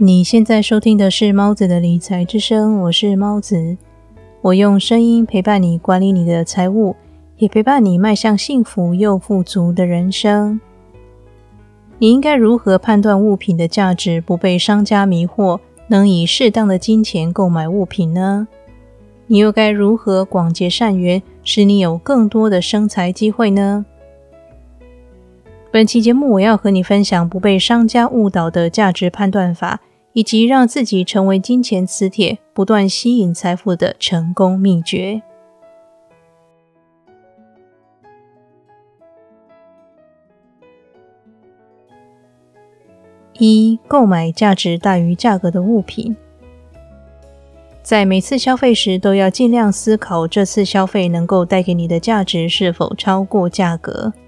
[0.00, 3.76] 你现在收听的是猫子的理财之声，我是猫子，
[4.42, 6.94] 我用声音陪伴你管理你的财务，
[7.38, 10.60] 也陪伴你迈向幸福又富足的人生。
[11.98, 15.58] 你应该如何判断物品的价值，不被商家迷惑，
[15.88, 18.46] 能以适当的金钱购买物品呢？
[19.26, 23.84] 你又该如何广结善缘，使你有更多的生财机会呢？
[25.72, 29.80] 本期节目我要和你分享不被商家误导的价值判断法。
[30.18, 35.22] 以及让自己成为金钱磁铁，不断吸引财富的成功秘诀。
[43.34, 46.16] 一、购买价值大于价格的物品。
[47.84, 54.12] 在每次消费时，都要尽量思考这次消费能够带给你的价值是否超过价格。《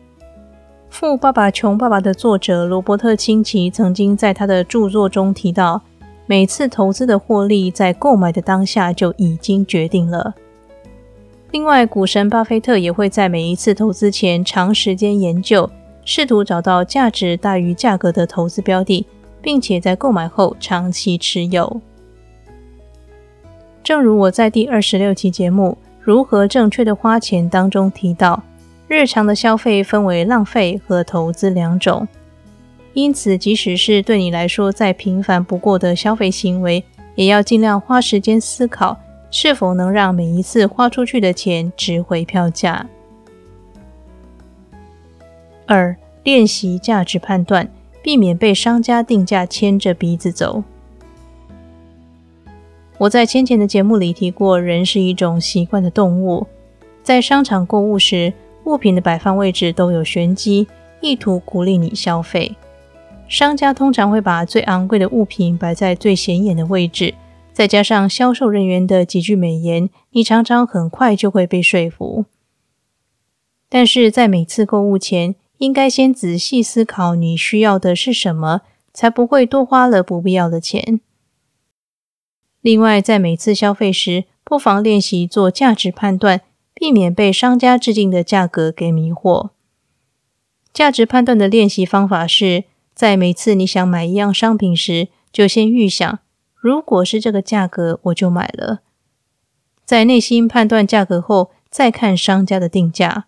[0.90, 5.80] 富爸爸穷爸爸》的作者罗伯特清崎曾经在他的著作中提到，
[6.26, 10.34] 每次投资的获利在购买的当下就已经决定了。
[11.52, 15.70] 另外，股神巴菲特也会在每一次投资前长时间研究，
[16.04, 19.06] 试图找到价值大于价格的投资标的，
[19.40, 21.80] 并且在购买后长期持有。
[23.82, 28.42] 正如我在第二十六期节目《如何正确的花钱》当中提到。
[28.92, 32.08] 日常的消费分为浪费和投资两种，
[32.92, 38.98] 因此，即使是对你来说再平凡不过的消费行为，也要尽量花时间思考，
[39.30, 42.84] 是否能让每一次花出去的钱值回票价。
[45.66, 47.70] 二、练习价值判断，
[48.02, 50.64] 避免被商家定价牵着鼻子走。
[52.98, 56.48] 我在先前的节目里提过，人是一种习惯的动物，
[57.04, 58.32] 在商场购物时。
[58.70, 60.68] 物品的摆放位置都有玄机，
[61.00, 62.54] 意图鼓励你消费。
[63.28, 67.14] 商家通常会把最昂贵的物品摆在最显眼的位置，
[67.52, 72.26] 再加上销售人员的几句美言，你常常很快就会被说服。
[73.68, 78.60] 但是在每次购物前，应该先仔细思考你需要的是什么，
[78.92, 81.00] 才不会多花了不必要的钱。
[82.60, 86.42] 另外，在每次消费时，不妨练习做价值判断。
[86.80, 89.50] 避免被商家制定的价格给迷惑。
[90.72, 92.64] 价值判断的练习方法是
[92.94, 96.20] 在每次你想买一样商品时，就先预想，
[96.56, 98.80] 如果是这个价格，我就买了。
[99.84, 103.26] 在内心判断价格后，再看商家的定价。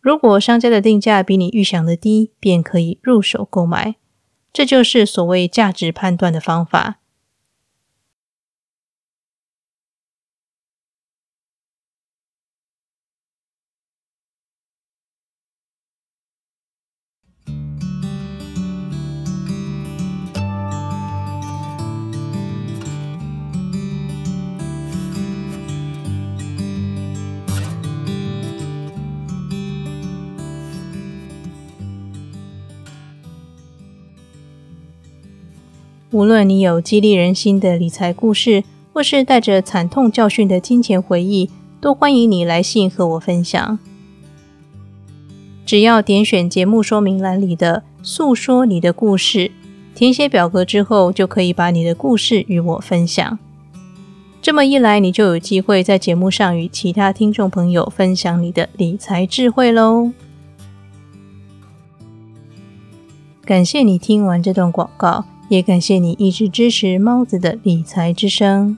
[0.00, 3.96] 如果商家的定价比你预想的低，便可以入手购买。
[4.52, 7.00] 这就是所谓价值判断的方法。
[36.18, 41.48] 无论你有激励人心的理财故事，或是带着惨痛教训的金钱回忆，
[41.80, 43.78] 都欢迎你来信和我分享。
[45.64, 49.52] 只要点选节目说明栏里的“诉说你的故事”，
[49.94, 53.38] 填写表格之后，就可以把你的故事与我分享。
[54.42, 60.10] 这么一来，你就有机会在节目上与其他听众朋友分享你的理财智慧喽。
[63.44, 65.24] 感谢你听完这段广告。
[65.48, 68.76] 也感谢你一直支持猫子的理财之声。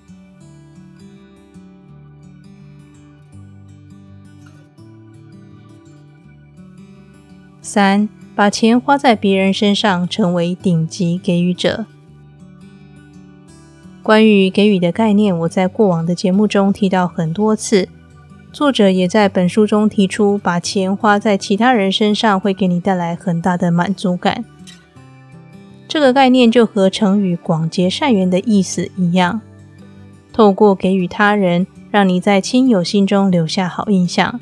[7.61, 11.87] 三，把钱花在别人身上，成为顶级给予者。
[14.03, 17.89] 关于给予的概念，我在过往的节目中提到很多次。
[18.53, 24.45] 作者也在本书中提出，把钱花在其他人身上，会给你带来很大的满足感。
[25.91, 29.41] 这个概念就和成语“广结善缘”的意思一样，
[30.33, 34.39] 透过给予他人，让你在亲友心中留下好印象。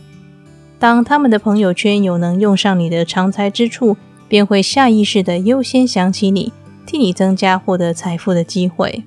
[0.79, 3.97] 当他们的朋友圈有能用上你的长才之处，
[4.29, 6.53] 便会下意识的优先想起你，
[6.85, 9.05] 替你增加获得财富的机会。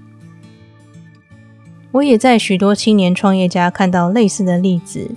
[1.92, 5.12] 我也在许多青年创业家看到类似的例子，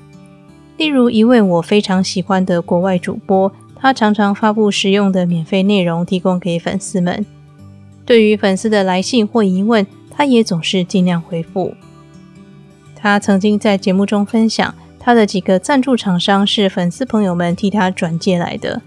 [0.76, 3.50] 例如一位我非常喜欢的国外主播。
[3.84, 7.26] 他常常发布实用的免费内容，提供给粉丝们。
[8.06, 11.74] 对于粉丝的来信或疑问，他也总是尽量回复。
[12.96, 18.80] 他曾经在节目中分享，他的几个赞助厂商是粉丝朋友们替他转介来的。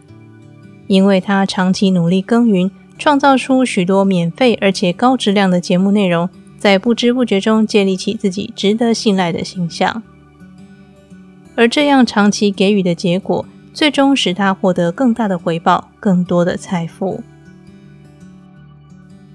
[0.88, 6.28] 因为他长期努力耕耘，创造出许多免费而且高质量的节目内容，
[6.58, 10.02] 在不知不觉中建立起自己值得信赖的形象。
[11.54, 13.46] 而这样长期给予的结果，
[13.78, 17.22] 最终使他获得更大的回报，更多的财富。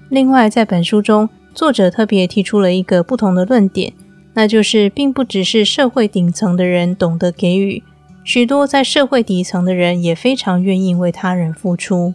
[0.09, 3.93] 另外，在本书中，作者特别提出了一个不同的论点，
[4.33, 7.81] 那就是并不只是社会顶层的人懂得给予，
[8.25, 12.13] 许多在社会底层的人也非常愿意为他人付出。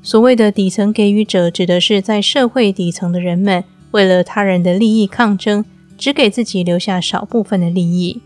[0.00, 5.62] 所谓的底层给予者，指的是在社会底层的人们为了他人的利益抗争，
[5.98, 8.22] 只给自己留下少部分的利益；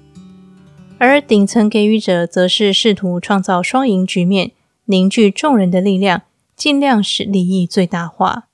[1.04, 4.52] 而顶层给予者，则是试图创造双赢局面，
[4.84, 6.22] 凝聚众人的力量，
[6.54, 8.46] 尽量使利益最大化。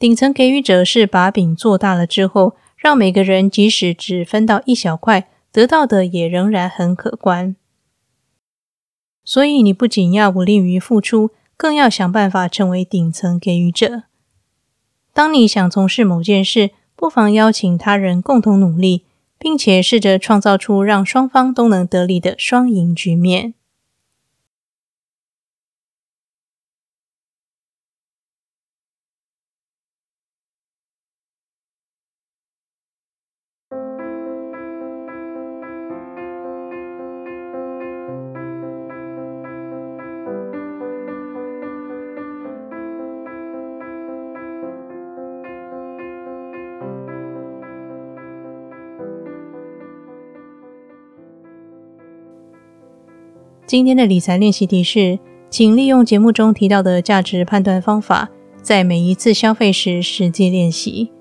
[0.00, 7.54] 顶层给予者是把饼做大了之后，让每个人即使只分到一小块，得到的也仍然很可观。
[9.22, 11.30] 所以，你不仅要不吝于付出。
[11.56, 14.04] 更要想办法成为顶层给予者。
[15.12, 19.04] 当你想从事某件事，不妨邀请他人共同努力，
[19.38, 23.54] 并且试着创造出让双方都能得利的双赢局面。
[53.68, 55.18] 今天的理财练习题是，
[55.50, 58.30] 请利用节目中提到的价值判断方法，
[58.62, 61.12] 在每一次消费时实际练习，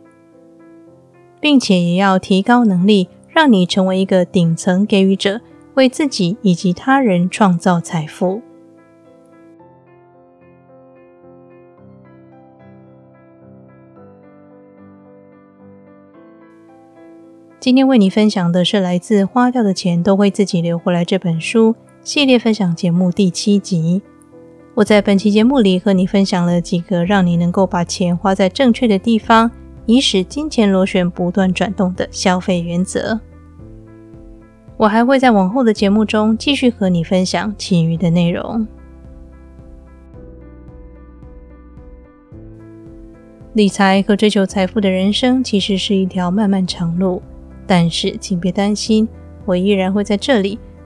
[1.42, 5.42] 并且也要提高能力，让你成为一个顶层给予者，
[5.74, 8.42] 为自己以及他人创造财富。
[17.60, 21.76] 今天为你分享的是来自《花掉的钱都会自己留回来》这本书。
[22.08, 24.02] 系列分享节目第七集，
[24.76, 29.52] 我在本期节目里和你分享了几个让你能够把钱花在正确的地方，
[29.86, 33.20] 以使金钱螺旋不断转动的消费原则。
[34.78, 38.66] 我还会在往后的节目中继续和你分享其余的内容。
[43.52, 47.22] 理财和追求财富的人生其实是一条漫漫长路，
[47.68, 49.06] 但是请别担心，
[49.44, 50.58] 我依然会在这里。